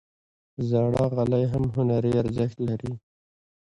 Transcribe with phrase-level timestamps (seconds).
[0.69, 2.93] زاړه غالۍ هم هنري ارزښت لري.